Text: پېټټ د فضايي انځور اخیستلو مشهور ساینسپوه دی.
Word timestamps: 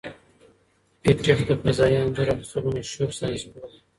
پېټټ 1.01 1.37
د 1.47 1.49
فضايي 1.61 1.97
انځور 2.01 2.27
اخیستلو 2.31 2.69
مشهور 2.77 3.09
ساینسپوه 3.19 3.67
دی. 3.71 3.79